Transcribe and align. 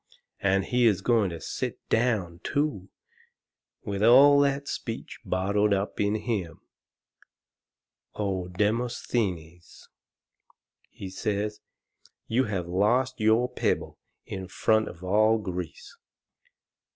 And 0.39 0.65
he 0.65 0.87
is 0.87 1.01
going 1.03 1.29
to 1.29 1.39
sit 1.39 1.77
down, 1.87 2.39
too, 2.43 2.89
with 3.83 4.01
all 4.03 4.39
that 4.39 4.67
speech 4.67 5.19
bottled 5.23 5.75
up 5.75 5.99
in 5.99 6.15
him! 6.15 6.59
O 8.15 8.47
Demosthenes!" 8.47 9.87
he 10.89 11.11
says, 11.11 11.59
"you 12.25 12.45
have 12.45 12.65
lost 12.67 13.19
your 13.19 13.47
pebble 13.47 13.99
in 14.25 14.47
front 14.47 14.87
of 14.87 15.03
all 15.03 15.37
Greece." 15.37 15.95